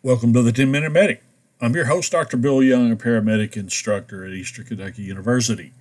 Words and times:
Welcome 0.00 0.32
to 0.34 0.42
the 0.42 0.52
10 0.52 0.70
Minute 0.70 0.92
Medic. 0.92 1.24
I'm 1.60 1.74
your 1.74 1.86
host, 1.86 2.12
Dr. 2.12 2.36
Bill 2.36 2.62
Young, 2.62 2.92
a 2.92 2.96
paramedic 2.96 3.56
instructor 3.56 4.24
at 4.24 4.30
Eastern 4.30 4.64
Kentucky 4.64 5.02
University. 5.02 5.72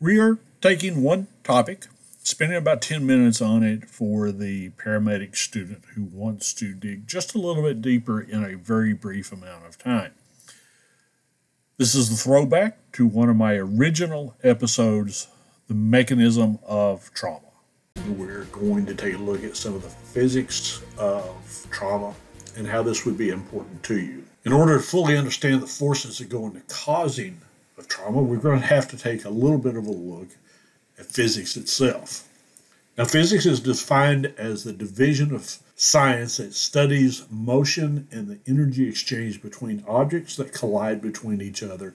We 0.00 0.18
are 0.18 0.36
taking 0.60 1.04
one 1.04 1.28
topic, 1.44 1.86
spending 2.24 2.58
about 2.58 2.82
10 2.82 3.06
minutes 3.06 3.40
on 3.40 3.62
it 3.62 3.88
for 3.88 4.32
the 4.32 4.70
paramedic 4.70 5.36
student 5.36 5.84
who 5.94 6.02
wants 6.02 6.52
to 6.54 6.74
dig 6.74 7.06
just 7.06 7.36
a 7.36 7.38
little 7.38 7.62
bit 7.62 7.80
deeper 7.80 8.20
in 8.20 8.42
a 8.42 8.56
very 8.56 8.94
brief 8.94 9.30
amount 9.30 9.64
of 9.64 9.78
time. 9.78 10.10
This 11.76 11.94
is 11.94 12.10
the 12.10 12.16
throwback 12.16 12.78
to 12.94 13.06
one 13.06 13.28
of 13.28 13.36
my 13.36 13.54
original 13.54 14.34
episodes, 14.42 15.28
The 15.68 15.74
Mechanism 15.74 16.58
of 16.66 17.14
Trauma. 17.14 17.46
We're 18.08 18.46
going 18.46 18.86
to 18.86 18.94
take 18.96 19.14
a 19.14 19.18
look 19.18 19.44
at 19.44 19.56
some 19.56 19.74
of 19.74 19.82
the 19.82 19.88
physics 19.88 20.82
of 20.98 21.68
trauma 21.70 22.12
and 22.56 22.66
how 22.66 22.82
this 22.82 23.04
would 23.04 23.16
be 23.16 23.30
important 23.30 23.82
to 23.84 23.98
you. 23.98 24.24
In 24.44 24.52
order 24.52 24.76
to 24.76 24.82
fully 24.82 25.16
understand 25.16 25.62
the 25.62 25.66
forces 25.66 26.18
that 26.18 26.28
go 26.28 26.46
into 26.46 26.60
causing 26.68 27.40
of 27.76 27.88
trauma, 27.88 28.22
we're 28.22 28.38
going 28.38 28.60
to 28.60 28.66
have 28.66 28.88
to 28.88 28.96
take 28.96 29.24
a 29.24 29.30
little 29.30 29.58
bit 29.58 29.76
of 29.76 29.86
a 29.86 29.90
look 29.90 30.28
at 30.98 31.06
physics 31.06 31.56
itself. 31.56 32.26
Now, 32.96 33.04
physics 33.04 33.46
is 33.46 33.60
defined 33.60 34.34
as 34.36 34.64
the 34.64 34.72
division 34.72 35.34
of 35.34 35.58
science 35.76 36.36
that 36.36 36.52
studies 36.52 37.24
motion 37.30 38.06
and 38.10 38.28
the 38.28 38.38
energy 38.46 38.88
exchange 38.88 39.40
between 39.40 39.84
objects 39.88 40.36
that 40.36 40.52
collide 40.52 41.00
between 41.00 41.40
each 41.40 41.62
other 41.62 41.94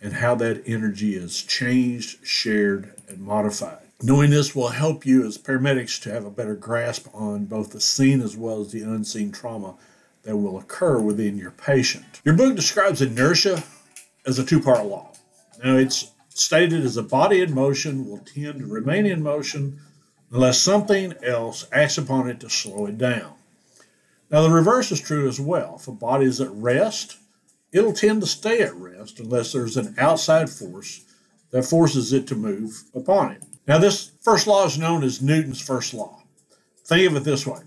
and 0.00 0.14
how 0.14 0.34
that 0.36 0.62
energy 0.66 1.14
is 1.14 1.42
changed, 1.42 2.26
shared, 2.26 2.94
and 3.08 3.20
modified. 3.20 3.78
Knowing 4.02 4.30
this 4.30 4.54
will 4.54 4.68
help 4.68 5.06
you 5.06 5.26
as 5.26 5.38
paramedics 5.38 6.00
to 6.02 6.10
have 6.10 6.24
a 6.24 6.30
better 6.30 6.54
grasp 6.54 7.08
on 7.14 7.46
both 7.46 7.72
the 7.72 7.80
seen 7.80 8.20
as 8.20 8.36
well 8.36 8.60
as 8.60 8.72
the 8.72 8.82
unseen 8.82 9.32
trauma 9.32 9.74
that 10.26 10.36
will 10.36 10.58
occur 10.58 10.98
within 10.98 11.38
your 11.38 11.52
patient. 11.52 12.20
Your 12.24 12.34
book 12.34 12.56
describes 12.56 13.00
inertia 13.00 13.62
as 14.26 14.38
a 14.38 14.44
two 14.44 14.60
part 14.60 14.84
law. 14.84 15.12
Now, 15.64 15.76
it's 15.76 16.10
stated 16.30 16.84
as 16.84 16.96
a 16.96 17.02
body 17.02 17.40
in 17.40 17.54
motion 17.54 18.06
will 18.06 18.18
tend 18.18 18.58
to 18.58 18.66
remain 18.66 19.06
in 19.06 19.22
motion 19.22 19.80
unless 20.32 20.58
something 20.58 21.14
else 21.22 21.66
acts 21.72 21.96
upon 21.96 22.28
it 22.28 22.40
to 22.40 22.50
slow 22.50 22.86
it 22.86 22.98
down. 22.98 23.34
Now, 24.28 24.42
the 24.42 24.50
reverse 24.50 24.90
is 24.90 25.00
true 25.00 25.28
as 25.28 25.40
well. 25.40 25.76
If 25.78 25.86
a 25.86 25.92
body 25.92 26.26
is 26.26 26.40
at 26.40 26.50
rest, 26.50 27.16
it'll 27.70 27.92
tend 27.92 28.20
to 28.20 28.26
stay 28.26 28.60
at 28.62 28.74
rest 28.74 29.20
unless 29.20 29.52
there's 29.52 29.76
an 29.76 29.94
outside 29.96 30.50
force 30.50 31.04
that 31.52 31.64
forces 31.64 32.12
it 32.12 32.26
to 32.26 32.34
move 32.34 32.82
upon 32.92 33.30
it. 33.30 33.44
Now, 33.68 33.78
this 33.78 34.10
first 34.22 34.48
law 34.48 34.66
is 34.66 34.76
known 34.76 35.04
as 35.04 35.22
Newton's 35.22 35.60
first 35.60 35.94
law. 35.94 36.24
Think 36.84 37.08
of 37.08 37.16
it 37.16 37.24
this 37.24 37.46
way 37.46 37.60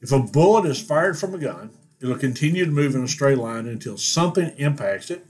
if 0.00 0.12
a 0.12 0.18
bullet 0.18 0.66
is 0.66 0.80
fired 0.80 1.18
from 1.18 1.34
a 1.34 1.38
gun, 1.38 1.70
it'll 2.00 2.16
continue 2.16 2.64
to 2.64 2.70
move 2.70 2.94
in 2.94 3.04
a 3.04 3.08
straight 3.08 3.38
line 3.38 3.66
until 3.66 3.96
something 3.98 4.52
impacts 4.56 5.10
it 5.10 5.26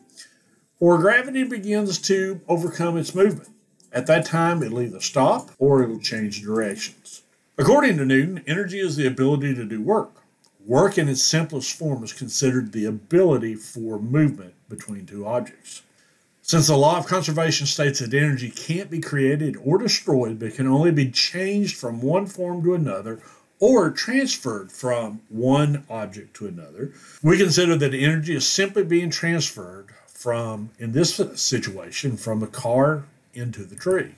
or 0.81 0.99
gravity 0.99 1.45
begins 1.45 1.99
to 1.99 2.41
overcome 2.49 2.97
its 2.97 3.15
movement. 3.15 3.51
At 3.93 4.07
that 4.07 4.25
time, 4.25 4.63
it'll 4.63 4.81
either 4.81 5.01
stop 5.01 5.51
or 5.59 5.83
it'll 5.83 6.01
change 6.01 6.43
directions. 6.43 7.23
According 7.59 7.99
to 7.99 8.07
Newton, 8.07 8.43
energy 8.47 8.81
is 8.81 8.97
the 8.97 9.07
ability 9.07 9.55
to 9.55 9.65
do 9.65 9.83
work. 9.83 10.23
Work 10.65 10.97
in 10.97 11.09
its 11.09 11.23
simplest 11.23 11.77
form 11.77 12.03
is 12.03 12.13
considered 12.13 12.73
the 12.73 12.87
ability 12.87 13.57
for 13.57 13.99
movement 13.99 14.55
between 14.69 15.07
two 15.07 15.27
objects. 15.27 15.83
Since 16.43 16.69
the 16.69 16.77
law 16.77 16.99
of 16.99 17.07
conservation 17.07 17.67
states 17.67 18.01
that 18.01 18.15
energy 18.15 18.51
can't 18.51 18.91
be 18.91 19.01
created 19.01 19.57
or 19.63 19.79
destroyed, 19.79 20.39
but 20.39 20.55
can 20.55 20.67
only 20.67 20.91
be 20.91 21.11
changed 21.11 21.77
from 21.77 22.01
one 22.01 22.27
form 22.27 22.63
to 22.65 22.75
another 22.75 23.21
or 23.61 23.91
transferred 23.91 24.73
from 24.73 25.21
one 25.29 25.85
object 25.89 26.35
to 26.35 26.47
another, 26.49 26.93
we 27.23 27.37
consider 27.37 27.77
that 27.77 27.95
energy 27.95 28.35
is 28.35 28.49
simply 28.49 28.83
being 28.83 29.11
transferred 29.11 29.91
from, 30.07 30.71
in 30.79 30.93
this 30.93 31.21
situation, 31.35 32.17
from 32.17 32.41
the 32.41 32.47
car 32.47 33.05
into 33.35 33.65
the 33.65 33.77
tree. 33.77 34.15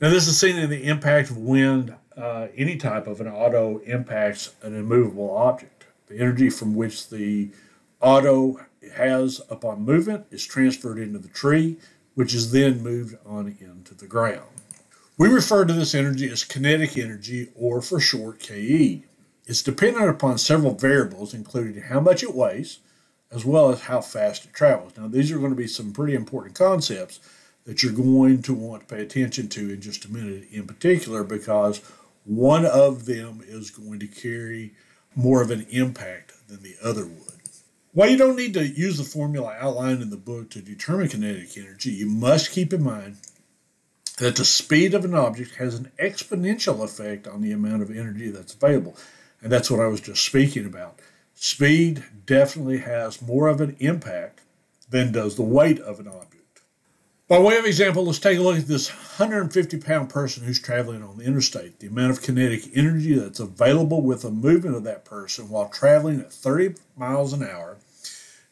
Now, 0.00 0.08
this 0.08 0.26
is 0.26 0.40
seen 0.40 0.56
in 0.58 0.70
the 0.70 0.84
impact 0.84 1.30
of 1.30 1.36
wind, 1.36 1.94
uh, 2.16 2.48
any 2.56 2.76
type 2.76 3.06
of 3.06 3.20
an 3.20 3.28
auto 3.28 3.78
impacts 3.80 4.54
an 4.62 4.74
immovable 4.74 5.30
object. 5.36 5.84
The 6.08 6.18
energy 6.18 6.50
from 6.50 6.74
which 6.74 7.10
the 7.10 7.50
auto 8.00 8.66
has 8.94 9.40
upon 9.50 9.82
movement 9.82 10.26
is 10.30 10.44
transferred 10.44 10.98
into 10.98 11.18
the 11.18 11.28
tree, 11.28 11.76
which 12.14 12.34
is 12.34 12.50
then 12.50 12.82
moved 12.82 13.16
on 13.26 13.56
into 13.60 13.94
the 13.94 14.06
ground. 14.06 14.59
We 15.20 15.28
refer 15.28 15.66
to 15.66 15.74
this 15.74 15.94
energy 15.94 16.30
as 16.30 16.44
kinetic 16.44 16.96
energy, 16.96 17.48
or 17.54 17.82
for 17.82 18.00
short, 18.00 18.40
KE. 18.40 19.04
It's 19.44 19.62
dependent 19.62 20.08
upon 20.08 20.38
several 20.38 20.72
variables, 20.72 21.34
including 21.34 21.82
how 21.82 22.00
much 22.00 22.22
it 22.22 22.34
weighs, 22.34 22.78
as 23.30 23.44
well 23.44 23.68
as 23.68 23.82
how 23.82 24.00
fast 24.00 24.46
it 24.46 24.54
travels. 24.54 24.96
Now, 24.96 25.08
these 25.08 25.30
are 25.30 25.36
going 25.38 25.50
to 25.50 25.56
be 25.56 25.66
some 25.66 25.92
pretty 25.92 26.14
important 26.14 26.54
concepts 26.54 27.20
that 27.64 27.82
you're 27.82 27.92
going 27.92 28.40
to 28.40 28.54
want 28.54 28.88
to 28.88 28.94
pay 28.94 29.02
attention 29.02 29.50
to 29.50 29.70
in 29.70 29.82
just 29.82 30.06
a 30.06 30.10
minute, 30.10 30.48
in 30.50 30.66
particular, 30.66 31.22
because 31.22 31.82
one 32.24 32.64
of 32.64 33.04
them 33.04 33.42
is 33.46 33.70
going 33.70 33.98
to 33.98 34.06
carry 34.06 34.72
more 35.14 35.42
of 35.42 35.50
an 35.50 35.66
impact 35.68 36.32
than 36.48 36.62
the 36.62 36.76
other 36.82 37.04
would. 37.04 37.40
While 37.92 38.08
you 38.08 38.16
don't 38.16 38.36
need 38.36 38.54
to 38.54 38.66
use 38.66 38.96
the 38.96 39.04
formula 39.04 39.54
outlined 39.60 40.00
in 40.00 40.08
the 40.08 40.16
book 40.16 40.48
to 40.52 40.62
determine 40.62 41.08
kinetic 41.08 41.58
energy, 41.58 41.90
you 41.90 42.06
must 42.06 42.52
keep 42.52 42.72
in 42.72 42.82
mind 42.82 43.18
that 44.20 44.36
the 44.36 44.44
speed 44.44 44.92
of 44.92 45.06
an 45.06 45.14
object 45.14 45.54
has 45.54 45.74
an 45.74 45.90
exponential 45.98 46.84
effect 46.84 47.26
on 47.26 47.40
the 47.40 47.52
amount 47.52 47.80
of 47.80 47.90
energy 47.90 48.30
that's 48.30 48.52
available. 48.52 48.94
And 49.40 49.50
that's 49.50 49.70
what 49.70 49.80
I 49.80 49.86
was 49.86 50.02
just 50.02 50.22
speaking 50.22 50.66
about. 50.66 50.98
Speed 51.32 52.04
definitely 52.26 52.78
has 52.78 53.22
more 53.22 53.48
of 53.48 53.62
an 53.62 53.76
impact 53.80 54.42
than 54.90 55.10
does 55.10 55.36
the 55.36 55.42
weight 55.42 55.80
of 55.80 56.00
an 56.00 56.06
object. 56.06 56.60
By 57.28 57.38
way 57.38 57.56
of 57.56 57.64
example, 57.64 58.04
let's 58.04 58.18
take 58.18 58.38
a 58.38 58.42
look 58.42 58.58
at 58.58 58.66
this 58.66 58.90
150 58.90 59.78
pound 59.78 60.10
person 60.10 60.44
who's 60.44 60.60
traveling 60.60 61.02
on 61.02 61.16
the 61.16 61.24
interstate. 61.24 61.78
The 61.78 61.86
amount 61.86 62.10
of 62.10 62.20
kinetic 62.20 62.64
energy 62.74 63.14
that's 63.14 63.40
available 63.40 64.02
with 64.02 64.20
the 64.20 64.30
movement 64.30 64.76
of 64.76 64.84
that 64.84 65.06
person 65.06 65.48
while 65.48 65.70
traveling 65.70 66.20
at 66.20 66.30
30 66.30 66.74
miles 66.94 67.32
an 67.32 67.42
hour 67.42 67.78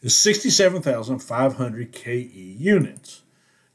is 0.00 0.16
67,500 0.16 1.92
KE 1.92 2.56
units. 2.58 3.20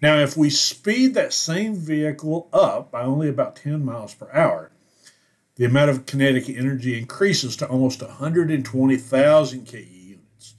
Now, 0.04 0.18
if 0.18 0.36
we 0.36 0.50
speed 0.50 1.14
that 1.14 1.32
same 1.32 1.76
vehicle 1.78 2.50
up 2.52 2.92
by 2.92 3.04
only 3.04 3.30
about 3.30 3.56
10 3.56 3.86
miles 3.86 4.14
per 4.14 4.30
hour, 4.34 4.70
the 5.56 5.64
amount 5.64 5.92
of 5.92 6.06
kinetic 6.06 6.50
energy 6.50 7.00
increases 7.00 7.56
to 7.56 7.68
almost 7.70 8.02
120,000 8.02 9.66
KE 9.66 9.78
units. 9.78 10.56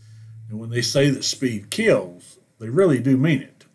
And 0.48 0.58
when 0.58 0.70
they 0.70 0.80
say 0.80 1.10
that 1.10 1.24
speed 1.24 1.68
kills, 1.68 2.38
they 2.58 2.70
really 2.70 2.98
do 3.00 3.18
mean 3.18 3.42
it. 3.42 3.66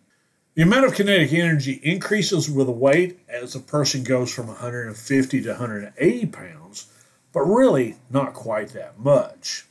The 0.55 0.63
amount 0.63 0.87
of 0.87 0.95
kinetic 0.95 1.33
energy 1.33 1.79
increases 1.83 2.49
with 2.49 2.67
weight 2.67 3.19
as 3.29 3.53
a 3.53 3.59
person 3.59 4.03
goes 4.03 4.33
from 4.33 4.47
150 4.47 5.41
to 5.43 5.49
180 5.49 6.25
pounds, 6.25 6.91
but 7.31 7.41
really 7.41 7.97
not 8.09 8.33
quite 8.33 8.69
that 8.69 8.97
much. 8.97 9.67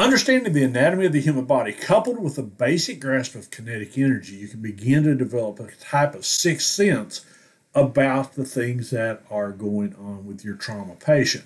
Understanding 0.00 0.54
the 0.54 0.64
anatomy 0.64 1.04
of 1.04 1.12
the 1.12 1.20
human 1.20 1.44
body, 1.44 1.74
coupled 1.74 2.18
with 2.18 2.38
a 2.38 2.42
basic 2.42 3.00
grasp 3.00 3.34
of 3.34 3.50
kinetic 3.50 3.98
energy, 3.98 4.34
you 4.36 4.48
can 4.48 4.62
begin 4.62 5.02
to 5.02 5.14
develop 5.14 5.60
a 5.60 5.70
type 5.72 6.14
of 6.14 6.24
sixth 6.24 6.68
sense 6.68 7.26
about 7.74 8.32
the 8.32 8.46
things 8.46 8.88
that 8.88 9.22
are 9.30 9.52
going 9.52 9.94
on 9.96 10.24
with 10.24 10.42
your 10.42 10.54
trauma 10.54 10.94
patient. 10.94 11.44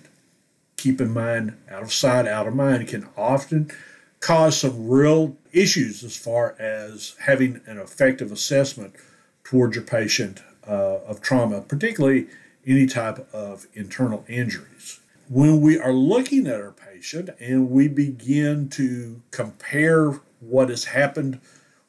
Keep 0.76 1.00
in 1.00 1.10
mind, 1.10 1.56
out 1.68 1.82
of 1.82 1.92
sight, 1.92 2.28
out 2.28 2.46
of 2.46 2.54
mind 2.54 2.86
can 2.86 3.08
often 3.16 3.72
cause 4.20 4.60
some 4.60 4.88
real 4.88 5.36
issues 5.52 6.04
as 6.04 6.16
far 6.16 6.54
as 6.56 7.16
having 7.22 7.60
an 7.66 7.78
effective 7.78 8.30
assessment 8.30 8.94
towards 9.42 9.74
your 9.74 9.84
patient 9.84 10.40
uh, 10.64 10.98
of 11.08 11.20
trauma, 11.20 11.60
particularly 11.60 12.28
any 12.64 12.86
type 12.86 13.26
of 13.34 13.66
internal 13.74 14.24
injuries. 14.28 15.00
When 15.28 15.62
we 15.62 15.78
are 15.78 15.92
looking 15.92 16.46
at 16.46 16.60
our 16.60 16.72
patient 16.72 17.30
and 17.40 17.70
we 17.70 17.88
begin 17.88 18.68
to 18.70 19.22
compare 19.30 20.20
what 20.40 20.68
has 20.68 20.84
happened 20.84 21.40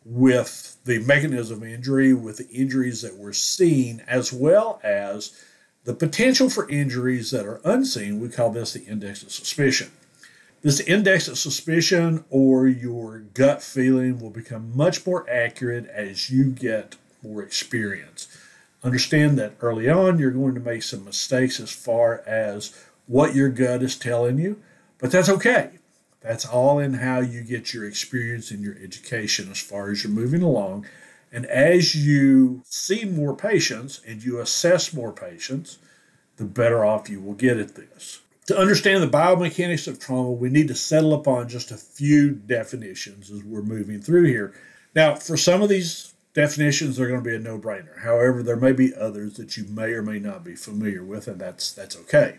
with 0.06 0.78
the 0.86 1.00
mechanism 1.00 1.62
of 1.62 1.68
injury, 1.68 2.14
with 2.14 2.38
the 2.38 2.48
injuries 2.50 3.02
that 3.02 3.18
we're 3.18 3.34
seeing, 3.34 4.00
as 4.08 4.32
well 4.32 4.80
as 4.84 5.38
the 5.84 5.94
potential 5.94 6.50
for 6.50 6.70
injuries 6.70 7.32
that 7.32 7.46
are 7.46 7.60
unseen, 7.66 8.22
we 8.22 8.30
call 8.30 8.52
this 8.52 8.72
the 8.74 8.86
index 8.86 9.22
of 9.22 9.32
suspicion. 9.32 9.92
This 10.62 10.80
index 10.80 11.28
of 11.28 11.38
suspicion 11.38 12.24
or 12.30 12.68
your 12.68 13.20
gut 13.20 13.62
feeling 13.62 14.20
will 14.20 14.30
become 14.30 14.76
much 14.76 15.06
more 15.06 15.30
accurate 15.30 15.88
as 15.88 16.30
you 16.30 16.46
get 16.52 16.96
more 17.22 17.44
experience. 17.44 18.28
Understand 18.84 19.38
that 19.40 19.56
early 19.62 19.90
on 19.90 20.20
you're 20.20 20.32
going 20.32 20.56
to 20.56 20.62
make 20.62 20.84
some 20.84 21.04
mistakes 21.04 21.60
as 21.60 21.72
far 21.72 22.24
as 22.26 22.74
what 23.08 23.36
your 23.36 23.50
gut 23.50 23.84
is 23.84 23.96
telling 23.96 24.38
you, 24.38 24.62
but 24.98 25.12
that's 25.12 25.30
okay. 25.30 25.72
That's 26.22 26.46
all 26.46 26.80
in 26.80 26.96
how 26.96 27.20
you 27.20 27.44
get 27.44 27.74
your 27.74 27.86
experience 27.86 28.50
and 28.50 28.64
your 28.64 28.76
education 28.82 29.52
as 29.52 29.60
far 29.60 29.92
as 29.92 30.04
you're 30.04 30.12
moving 30.12 30.42
along. 30.42 30.88
And 31.32 31.46
as 31.46 31.96
you 31.96 32.64
see 32.66 33.06
more 33.06 33.36
patients 33.36 34.02
and 34.08 34.24
you 34.24 34.40
assess 34.40 34.94
more 34.94 35.12
patients, 35.12 35.78
the 36.38 36.46
better 36.46 36.84
off 36.84 37.10
you 37.10 37.22
will 37.22 37.34
get 37.34 37.58
at 37.58 37.76
this. 37.76 38.22
To 38.48 38.58
understand 38.58 39.02
the 39.02 39.08
biomechanics 39.08 39.88
of 39.88 40.00
trauma, 40.00 40.32
we 40.32 40.50
need 40.50 40.68
to 40.68 40.76
settle 40.76 41.14
upon 41.14 41.50
just 41.50 41.72
a 41.72 41.78
few 41.78 42.32
definitions 42.32 43.32
as 43.32 43.44
we're 43.44 43.62
moving 43.62 44.02
through 44.02 44.26
here. 44.26 44.54
Now, 44.96 45.16
for 45.16 45.36
some 45.36 45.62
of 45.62 45.70
these 45.70 46.14
definitions, 46.34 46.98
they're 46.98 47.08
going 47.08 47.24
to 47.24 47.30
be 47.30 47.36
a 47.36 47.40
no-brainer. 47.40 48.02
However, 48.02 48.44
there 48.44 48.56
may 48.56 48.72
be 48.72 48.94
others 48.96 49.36
that 49.38 49.58
you 49.58 49.66
may 49.66 49.94
or 49.94 50.04
may 50.04 50.20
not 50.20 50.44
be 50.44 50.56
familiar 50.56 51.04
with, 51.04 51.28
and 51.28 51.40
that's 51.40 51.72
that's 51.72 51.98
okay. 51.98 52.38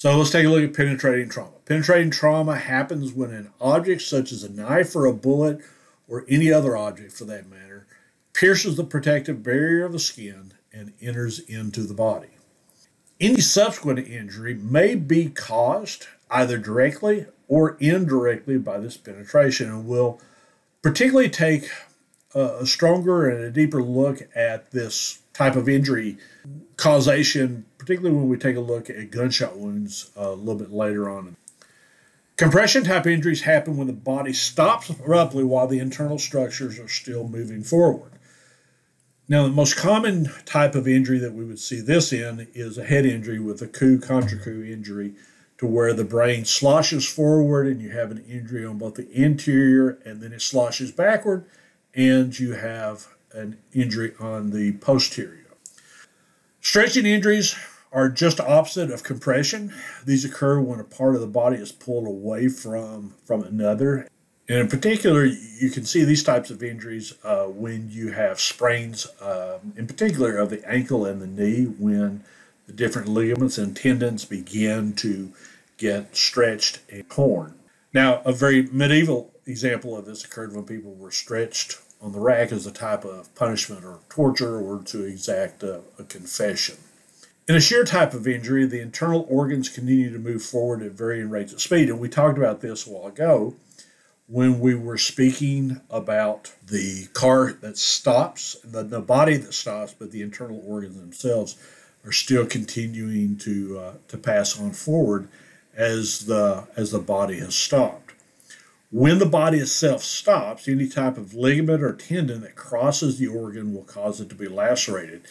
So 0.00 0.16
let's 0.16 0.30
take 0.30 0.46
a 0.46 0.48
look 0.48 0.64
at 0.64 0.72
penetrating 0.72 1.28
trauma. 1.28 1.52
Penetrating 1.66 2.10
trauma 2.10 2.56
happens 2.56 3.12
when 3.12 3.32
an 3.32 3.50
object 3.60 4.00
such 4.00 4.32
as 4.32 4.42
a 4.42 4.50
knife 4.50 4.96
or 4.96 5.04
a 5.04 5.12
bullet 5.12 5.60
or 6.08 6.24
any 6.26 6.50
other 6.50 6.74
object 6.74 7.12
for 7.12 7.26
that 7.26 7.50
matter 7.50 7.86
pierces 8.32 8.76
the 8.76 8.84
protective 8.84 9.42
barrier 9.42 9.84
of 9.84 9.92
the 9.92 9.98
skin 9.98 10.54
and 10.72 10.94
enters 11.02 11.40
into 11.40 11.82
the 11.82 11.92
body. 11.92 12.30
Any 13.20 13.42
subsequent 13.42 13.98
injury 13.98 14.54
may 14.54 14.94
be 14.94 15.28
caused 15.28 16.06
either 16.30 16.56
directly 16.56 17.26
or 17.46 17.76
indirectly 17.78 18.56
by 18.56 18.78
this 18.78 18.96
penetration, 18.96 19.68
and 19.68 19.86
we'll 19.86 20.18
particularly 20.80 21.28
take 21.28 21.68
a, 22.34 22.66
stronger 22.66 23.28
and 23.28 23.42
a 23.42 23.50
deeper 23.50 23.82
look 23.82 24.28
at 24.34 24.70
this 24.70 25.18
type 25.32 25.56
of 25.56 25.68
injury 25.68 26.18
causation, 26.76 27.66
particularly 27.78 28.16
when 28.16 28.28
we 28.28 28.36
take 28.36 28.56
a 28.56 28.60
look 28.60 28.88
at 28.90 29.10
gunshot 29.10 29.56
wounds 29.56 30.10
uh, 30.16 30.30
a 30.30 30.34
little 30.34 30.56
bit 30.56 30.72
later 30.72 31.08
on. 31.08 31.36
Compression 32.36 32.84
type 32.84 33.06
injuries 33.06 33.42
happen 33.42 33.76
when 33.76 33.86
the 33.86 33.92
body 33.92 34.32
stops 34.32 34.88
abruptly 34.88 35.44
while 35.44 35.66
the 35.66 35.78
internal 35.78 36.18
structures 36.18 36.78
are 36.78 36.88
still 36.88 37.28
moving 37.28 37.62
forward. 37.62 38.12
Now, 39.28 39.44
the 39.44 39.50
most 39.50 39.76
common 39.76 40.28
type 40.44 40.74
of 40.74 40.88
injury 40.88 41.18
that 41.18 41.34
we 41.34 41.44
would 41.44 41.60
see 41.60 41.80
this 41.80 42.12
in 42.12 42.48
is 42.54 42.78
a 42.78 42.84
head 42.84 43.06
injury 43.06 43.38
with 43.38 43.62
a 43.62 43.68
coup 43.68 44.00
contra 44.00 44.38
coup 44.38 44.64
injury, 44.64 45.14
to 45.58 45.66
where 45.66 45.92
the 45.92 46.04
brain 46.04 46.46
sloshes 46.46 47.06
forward 47.06 47.66
and 47.66 47.82
you 47.82 47.90
have 47.90 48.10
an 48.10 48.24
injury 48.26 48.64
on 48.64 48.78
both 48.78 48.94
the 48.94 49.10
interior 49.12 49.98
and 50.06 50.22
then 50.22 50.32
it 50.32 50.40
sloshes 50.40 50.90
backward, 50.90 51.44
and 51.94 52.38
you 52.38 52.52
have 52.52 53.08
an 53.32 53.58
injury 53.72 54.14
on 54.20 54.50
the 54.50 54.72
posterior. 54.72 55.46
Stretching 56.60 57.06
injuries 57.06 57.56
are 57.92 58.08
just 58.08 58.40
opposite 58.40 58.90
of 58.90 59.02
compression. 59.02 59.72
These 60.04 60.24
occur 60.24 60.60
when 60.60 60.80
a 60.80 60.84
part 60.84 61.14
of 61.14 61.20
the 61.20 61.26
body 61.26 61.56
is 61.56 61.72
pulled 61.72 62.06
away 62.06 62.48
from, 62.48 63.14
from 63.24 63.42
another 63.42 64.06
and 64.50 64.58
in 64.58 64.66
particular, 64.66 65.26
you 65.26 65.70
can 65.70 65.84
see 65.84 66.02
these 66.02 66.24
types 66.24 66.50
of 66.50 66.60
injuries 66.60 67.14
uh, 67.22 67.44
when 67.44 67.88
you 67.88 68.10
have 68.10 68.40
sprains, 68.40 69.06
um, 69.20 69.74
in 69.76 69.86
particular 69.86 70.36
of 70.38 70.50
the 70.50 70.68
ankle 70.68 71.06
and 71.06 71.22
the 71.22 71.28
knee, 71.28 71.66
when 71.66 72.24
the 72.66 72.72
different 72.72 73.06
ligaments 73.06 73.58
and 73.58 73.76
tendons 73.76 74.24
begin 74.24 74.94
to 74.94 75.32
get 75.76 76.16
stretched 76.16 76.80
and 76.90 77.08
torn. 77.08 77.60
Now, 77.94 78.22
a 78.24 78.32
very 78.32 78.62
medieval 78.72 79.29
example 79.46 79.96
of 79.96 80.06
this 80.06 80.24
occurred 80.24 80.54
when 80.54 80.64
people 80.64 80.94
were 80.94 81.10
stretched 81.10 81.78
on 82.00 82.12
the 82.12 82.20
rack 82.20 82.52
as 82.52 82.66
a 82.66 82.72
type 82.72 83.04
of 83.04 83.34
punishment 83.34 83.84
or 83.84 83.98
torture 84.08 84.58
or 84.58 84.82
to 84.84 85.04
exact 85.04 85.62
a, 85.62 85.82
a 85.98 86.04
confession. 86.04 86.76
In 87.48 87.56
a 87.56 87.60
shear 87.60 87.84
type 87.84 88.14
of 88.14 88.28
injury, 88.28 88.64
the 88.64 88.80
internal 88.80 89.26
organs 89.28 89.68
continue 89.68 90.12
to 90.12 90.18
move 90.18 90.42
forward 90.42 90.82
at 90.82 90.92
varying 90.92 91.30
rates 91.30 91.52
of 91.52 91.60
speed, 91.60 91.88
and 91.88 91.98
we 91.98 92.08
talked 92.08 92.38
about 92.38 92.60
this 92.60 92.86
a 92.86 92.90
while 92.90 93.08
ago 93.08 93.54
when 94.30 94.60
we 94.60 94.76
were 94.76 94.96
speaking 94.96 95.80
about 95.90 96.54
the 96.64 97.08
car 97.14 97.52
that 97.52 97.76
stops, 97.76 98.56
the, 98.62 98.84
the 98.84 99.00
body 99.00 99.36
that 99.36 99.52
stops, 99.52 99.92
but 99.92 100.12
the 100.12 100.22
internal 100.22 100.62
organs 100.64 100.96
themselves 100.96 101.56
are 102.04 102.12
still 102.12 102.46
continuing 102.46 103.36
to 103.36 103.78
uh, 103.78 103.94
to 104.08 104.16
pass 104.16 104.58
on 104.58 104.70
forward 104.70 105.28
as 105.76 106.26
the 106.26 106.66
as 106.76 106.92
the 106.92 106.98
body 107.00 107.40
has 107.40 107.54
stopped. 107.54 107.99
When 108.92 109.20
the 109.20 109.26
body 109.26 109.58
itself 109.58 110.02
stops, 110.02 110.66
any 110.66 110.88
type 110.88 111.16
of 111.16 111.32
ligament 111.32 111.80
or 111.80 111.92
tendon 111.92 112.40
that 112.40 112.56
crosses 112.56 113.18
the 113.18 113.28
organ 113.28 113.72
will 113.72 113.84
cause 113.84 114.20
it 114.20 114.28
to 114.30 114.34
be 114.34 114.48
lacerated. 114.48 115.22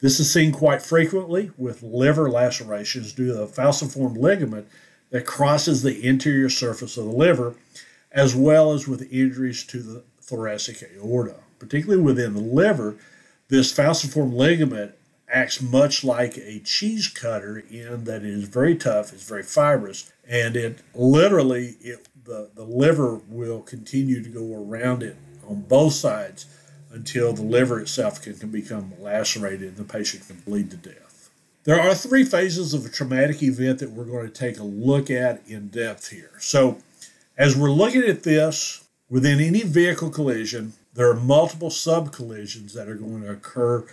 This 0.00 0.20
is 0.20 0.30
seen 0.30 0.52
quite 0.52 0.82
frequently 0.82 1.50
with 1.56 1.82
liver 1.82 2.30
lacerations 2.30 3.14
due 3.14 3.28
to 3.28 3.32
the 3.32 3.46
falciform 3.46 4.18
ligament 4.18 4.68
that 5.08 5.24
crosses 5.24 5.82
the 5.82 6.06
interior 6.06 6.50
surface 6.50 6.98
of 6.98 7.06
the 7.06 7.10
liver 7.10 7.54
as 8.12 8.36
well 8.36 8.72
as 8.72 8.86
with 8.86 9.10
injuries 9.10 9.64
to 9.64 9.82
the 9.82 10.04
thoracic 10.20 10.82
aorta. 10.82 11.36
Particularly 11.58 12.02
within 12.02 12.34
the 12.34 12.40
liver, 12.40 12.96
this 13.48 13.72
falciform 13.72 14.34
ligament 14.34 14.92
acts 15.26 15.62
much 15.62 16.04
like 16.04 16.36
a 16.36 16.60
cheese 16.60 17.08
cutter 17.08 17.64
in 17.70 18.04
that 18.04 18.22
it 18.22 18.30
is 18.30 18.48
very 18.48 18.76
tough, 18.76 19.14
it's 19.14 19.26
very 19.26 19.42
fibrous, 19.42 20.12
and 20.28 20.54
it 20.54 20.80
literally 20.94 21.76
it 21.80 22.06
the, 22.26 22.50
the 22.54 22.64
liver 22.64 23.20
will 23.28 23.62
continue 23.62 24.22
to 24.22 24.28
go 24.28 24.54
around 24.54 25.02
it 25.02 25.16
on 25.48 25.62
both 25.62 25.94
sides 25.94 26.46
until 26.90 27.32
the 27.32 27.42
liver 27.42 27.80
itself 27.80 28.22
can, 28.22 28.34
can 28.34 28.50
become 28.50 28.92
lacerated 29.00 29.68
and 29.68 29.76
the 29.76 29.84
patient 29.84 30.26
can 30.26 30.36
bleed 30.40 30.70
to 30.70 30.76
death. 30.76 31.30
There 31.64 31.80
are 31.80 31.94
three 31.94 32.24
phases 32.24 32.74
of 32.74 32.86
a 32.86 32.88
traumatic 32.88 33.42
event 33.42 33.80
that 33.80 33.90
we're 33.90 34.04
going 34.04 34.26
to 34.26 34.32
take 34.32 34.58
a 34.58 34.64
look 34.64 35.10
at 35.10 35.42
in 35.48 35.68
depth 35.68 36.10
here. 36.10 36.32
So 36.38 36.78
as 37.36 37.56
we're 37.56 37.70
looking 37.70 38.02
at 38.02 38.22
this, 38.22 38.84
within 39.10 39.40
any 39.40 39.62
vehicle 39.62 40.10
collision, 40.10 40.74
there 40.94 41.10
are 41.10 41.16
multiple 41.16 41.70
sub 41.70 42.12
collisions 42.12 42.72
that 42.74 42.88
are 42.88 42.94
going 42.94 43.22
to 43.22 43.30
occur 43.30 43.84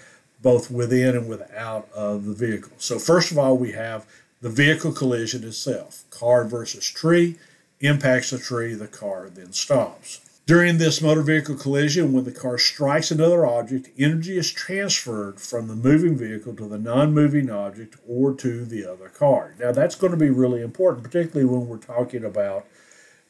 both 0.42 0.70
within 0.70 1.16
and 1.16 1.28
without 1.28 1.92
of 1.94 2.26
the 2.26 2.34
vehicle. 2.34 2.74
So, 2.78 3.00
first 3.00 3.32
of 3.32 3.38
all, 3.38 3.58
we 3.58 3.72
have 3.72 4.06
the 4.42 4.50
vehicle 4.50 4.92
collision 4.92 5.44
itself 5.44 6.04
car 6.10 6.46
versus 6.46 6.86
tree, 6.86 7.38
impacts 7.84 8.32
the 8.32 8.40
tree, 8.40 8.74
the 8.74 8.88
car 8.88 9.30
then 9.30 9.54
stops. 9.54 10.22
During 10.46 10.78
this 10.78 11.02
motor 11.02 11.22
vehicle 11.22 11.56
collision, 11.56 12.12
when 12.12 12.26
the 12.26 12.32
car 12.32 12.58
strikes 12.58 13.12
another 13.12 13.46
object, 13.46 13.90
energy 13.98 14.38
is 14.38 14.52
transferred 14.52 15.40
from 15.40 15.68
the 15.68 15.76
moving 15.76 16.18
vehicle 16.18 16.54
to 16.56 16.68
the 16.68 16.78
non 16.78 17.14
moving 17.14 17.50
object 17.50 17.96
or 18.06 18.34
to 18.36 18.66
the 18.66 18.86
other 18.86 19.08
car. 19.08 19.56
Now, 19.58 19.72
that's 19.72 19.96
going 19.96 20.12
to 20.12 20.18
be 20.18 20.30
really 20.30 20.62
important, 20.62 21.06
particularly 21.06 21.46
when 21.46 21.68
we're 21.68 21.78
talking 21.78 22.26
about 22.26 22.66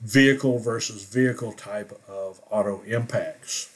vehicle 0.02 0.58
versus 0.58 1.04
vehicle 1.04 1.54
type 1.54 2.00
of 2.08 2.42
auto 2.50 2.82
impacts. 2.82 3.73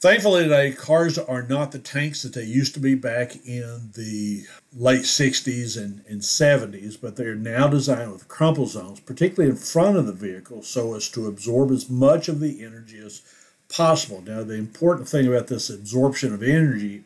Thankfully, 0.00 0.44
today, 0.44 0.70
cars 0.70 1.18
are 1.18 1.42
not 1.42 1.72
the 1.72 1.80
tanks 1.80 2.22
that 2.22 2.32
they 2.32 2.44
used 2.44 2.72
to 2.74 2.80
be 2.80 2.94
back 2.94 3.34
in 3.44 3.90
the 3.96 4.44
late 4.72 5.02
60s 5.02 5.76
and, 5.76 6.04
and 6.08 6.20
70s, 6.20 6.96
but 7.00 7.16
they 7.16 7.24
are 7.24 7.34
now 7.34 7.66
designed 7.66 8.12
with 8.12 8.28
crumple 8.28 8.66
zones, 8.66 9.00
particularly 9.00 9.50
in 9.50 9.56
front 9.56 9.96
of 9.96 10.06
the 10.06 10.12
vehicle, 10.12 10.62
so 10.62 10.94
as 10.94 11.08
to 11.08 11.26
absorb 11.26 11.72
as 11.72 11.90
much 11.90 12.28
of 12.28 12.38
the 12.38 12.64
energy 12.64 13.00
as 13.04 13.22
possible. 13.68 14.22
Now, 14.24 14.44
the 14.44 14.54
important 14.54 15.08
thing 15.08 15.26
about 15.26 15.48
this 15.48 15.68
absorption 15.68 16.32
of 16.32 16.44
energy 16.44 17.02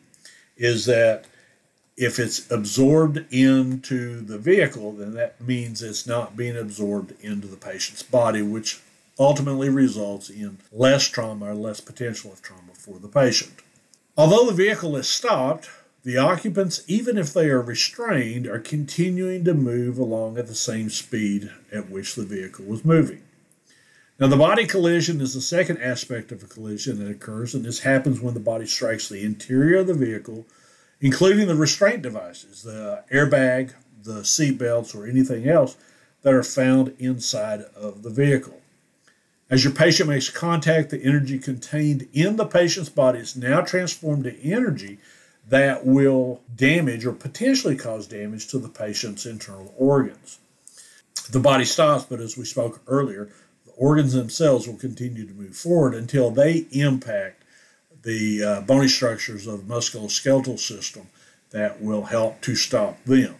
is 0.55 0.85
that 0.85 1.25
if 1.97 2.19
it's 2.19 2.51
absorbed 2.51 3.25
into 3.33 4.21
the 4.21 4.37
vehicle, 4.37 4.91
then 4.91 5.15
that 5.15 5.41
means 5.41 5.81
it's 5.81 6.05
not 6.05 6.37
being 6.37 6.55
absorbed 6.55 7.13
into 7.21 7.47
the 7.47 7.57
patient's 7.57 8.03
body, 8.03 8.43
which 8.43 8.81
ultimately 9.19 9.69
results 9.69 10.29
in 10.29 10.57
less 10.71 11.07
trauma 11.07 11.45
or 11.45 11.55
less 11.55 11.79
potential 11.79 12.31
of 12.31 12.41
trauma 12.41 12.73
for 12.73 12.99
the 12.99 13.07
patient. 13.07 13.53
Although 14.17 14.45
the 14.45 14.53
vehicle 14.53 14.95
is 14.95 15.07
stopped, 15.07 15.69
the 16.03 16.17
occupants, 16.17 16.83
even 16.87 17.17
if 17.17 17.33
they 17.33 17.49
are 17.49 17.61
restrained, 17.61 18.47
are 18.47 18.59
continuing 18.59 19.43
to 19.45 19.53
move 19.53 19.97
along 19.97 20.37
at 20.37 20.47
the 20.47 20.55
same 20.55 20.89
speed 20.89 21.51
at 21.71 21.89
which 21.89 22.15
the 22.15 22.25
vehicle 22.25 22.65
was 22.65 22.83
moving. 22.83 23.23
Now, 24.19 24.27
the 24.27 24.37
body 24.37 24.67
collision 24.67 25.21
is 25.21 25.33
the 25.33 25.41
second 25.41 25.77
aspect 25.77 26.31
of 26.31 26.43
a 26.43 26.47
collision 26.47 26.99
that 26.99 27.09
occurs, 27.09 27.55
and 27.55 27.65
this 27.65 27.79
happens 27.79 28.19
when 28.19 28.33
the 28.33 28.39
body 28.39 28.67
strikes 28.67 29.09
the 29.09 29.23
interior 29.23 29.79
of 29.79 29.87
the 29.87 29.93
vehicle 29.93 30.45
including 31.03 31.47
the 31.47 31.55
restraint 31.55 32.01
devices, 32.01 32.63
the 32.63 33.03
airbag, 33.11 33.73
the 34.03 34.23
seat 34.23 34.57
belts, 34.57 34.95
or 34.95 35.05
anything 35.05 35.47
else 35.47 35.75
that 36.21 36.33
are 36.33 36.43
found 36.43 36.95
inside 36.97 37.59
of 37.75 38.03
the 38.03 38.09
vehicle. 38.09 38.61
As 39.53 39.63
your 39.63 39.71
patient 39.71 40.09
makes 40.09 40.31
contact, 40.31 40.89
the 40.89 41.03
energy 41.03 41.37
contained 41.37 42.07
in 42.11 42.37
the 42.37 42.45
patient's 42.47 42.89
body 42.89 43.19
is 43.19 43.35
now 43.35 43.61
transformed 43.61 44.23
to 44.23 44.35
energy 44.41 44.97
that 45.47 45.85
will 45.85 46.41
damage 46.55 47.05
or 47.05 47.11
potentially 47.11 47.75
cause 47.75 48.07
damage 48.07 48.47
to 48.47 48.57
the 48.57 48.67
patient's 48.67 49.27
internal 49.27 49.71
organs. 49.77 50.39
The 51.29 51.39
body 51.39 51.65
stops, 51.65 52.05
but 52.05 52.19
as 52.19 52.35
we 52.35 52.45
spoke 52.45 52.81
earlier, 52.87 53.29
the 53.67 53.73
organs 53.73 54.13
themselves 54.13 54.67
will 54.67 54.77
continue 54.77 55.27
to 55.27 55.33
move 55.35 55.55
forward 55.55 55.93
until 55.93 56.31
they 56.31 56.65
impact 56.71 57.43
the 58.01 58.43
uh, 58.43 58.61
bony 58.61 58.87
structures 58.87 59.45
of 59.45 59.67
the 59.67 59.71
musculoskeletal 59.71 60.57
system 60.57 61.09
that 61.51 61.79
will 61.79 62.05
help 62.05 62.41
to 62.41 62.55
stop 62.55 63.03
them. 63.03 63.35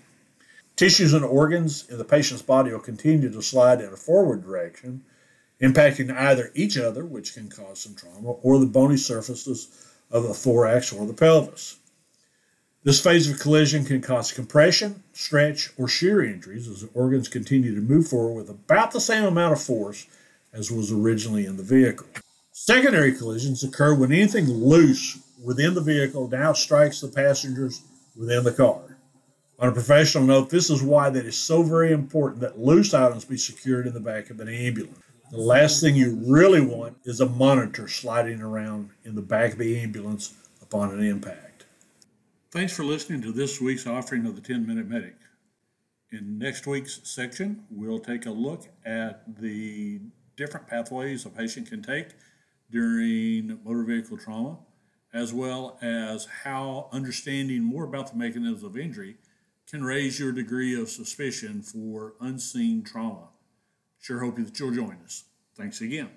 Tissues 0.75 1.13
and 1.13 1.25
organs 1.25 1.89
in 1.89 1.97
the 1.97 2.05
patient's 2.05 2.43
body 2.43 2.71
will 2.71 2.79
continue 2.79 3.31
to 3.31 3.41
slide 3.41 3.81
in 3.81 3.91
a 3.91 3.97
forward 3.97 4.43
direction, 4.43 5.03
impacting 5.63 6.13
either 6.15 6.51
each 6.53 6.77
other, 6.77 7.05
which 7.05 7.33
can 7.33 7.49
cause 7.49 7.79
some 7.79 7.95
trauma, 7.95 8.31
or 8.41 8.59
the 8.59 8.65
bony 8.65 8.97
surfaces 8.97 9.89
of 10.11 10.23
the 10.23 10.33
thorax 10.33 10.91
or 10.91 11.07
the 11.07 11.13
pelvis. 11.13 11.77
This 12.83 13.01
phase 13.01 13.29
of 13.29 13.39
collision 13.39 13.85
can 13.85 14.01
cause 14.01 14.33
compression, 14.33 15.03
stretch, 15.13 15.71
or 15.77 15.87
shear 15.87 16.21
injuries 16.21 16.67
as 16.67 16.81
the 16.81 16.89
organs 16.93 17.29
continue 17.29 17.73
to 17.73 17.81
move 17.81 18.09
forward 18.09 18.33
with 18.33 18.49
about 18.49 18.91
the 18.91 18.99
same 18.99 19.23
amount 19.23 19.53
of 19.53 19.61
force 19.61 20.05
as 20.51 20.69
was 20.69 20.91
originally 20.91 21.45
in 21.45 21.55
the 21.55 21.63
vehicle. 21.63 22.07
Secondary 22.51 23.13
collisions 23.13 23.63
occur 23.63 23.95
when 23.95 24.11
anything 24.11 24.45
loose 24.45 25.17
within 25.41 25.73
the 25.75 25.81
vehicle 25.81 26.27
now 26.27 26.51
strikes 26.51 26.99
the 26.99 27.07
passengers 27.07 27.81
within 28.17 28.43
the 28.43 28.51
car. 28.51 28.97
On 29.59 29.69
a 29.69 29.71
professional 29.71 30.25
note, 30.25 30.49
this 30.49 30.69
is 30.69 30.83
why 30.83 31.09
that 31.09 31.25
is 31.25 31.37
so 31.37 31.63
very 31.63 31.93
important 31.93 32.41
that 32.41 32.59
loose 32.59 32.93
items 32.93 33.23
be 33.23 33.37
secured 33.37 33.87
in 33.87 33.93
the 33.93 33.99
back 34.01 34.29
of 34.29 34.41
an 34.41 34.49
ambulance. 34.49 34.99
The 35.33 35.41
last 35.41 35.81
thing 35.81 35.95
you 35.95 36.21
really 36.27 36.61
want 36.61 36.97
is 37.05 37.19
a 37.19 37.25
monitor 37.27 37.87
sliding 37.87 38.39
around 38.39 38.91
in 39.03 39.15
the 39.15 39.21
back 39.23 39.53
of 39.53 39.57
the 39.57 39.79
ambulance 39.79 40.35
upon 40.61 40.91
an 40.91 41.03
impact. 41.03 41.65
Thanks 42.51 42.75
for 42.75 42.83
listening 42.83 43.23
to 43.23 43.31
this 43.31 43.59
week's 43.59 43.87
offering 43.87 44.27
of 44.27 44.35
the 44.35 44.41
10 44.41 44.67
Minute 44.67 44.87
Medic. 44.87 45.15
In 46.11 46.37
next 46.37 46.67
week's 46.67 46.99
section, 47.01 47.63
we'll 47.71 47.97
take 47.97 48.27
a 48.27 48.29
look 48.29 48.67
at 48.85 49.23
the 49.41 50.01
different 50.37 50.67
pathways 50.67 51.25
a 51.25 51.31
patient 51.31 51.67
can 51.67 51.81
take 51.81 52.09
during 52.69 53.59
motor 53.65 53.85
vehicle 53.85 54.19
trauma, 54.19 54.59
as 55.15 55.33
well 55.33 55.79
as 55.81 56.27
how 56.43 56.89
understanding 56.91 57.63
more 57.63 57.85
about 57.85 58.11
the 58.11 58.17
mechanisms 58.19 58.61
of 58.61 58.77
injury 58.77 59.17
can 59.67 59.83
raise 59.83 60.19
your 60.19 60.31
degree 60.31 60.79
of 60.79 60.89
suspicion 60.89 61.63
for 61.63 62.13
unseen 62.21 62.83
trauma. 62.83 63.29
Sure 64.03 64.19
hope 64.19 64.35
that 64.35 64.59
you'll 64.59 64.73
join 64.73 64.97
us. 65.05 65.23
Thanks 65.55 65.79
again. 65.79 66.09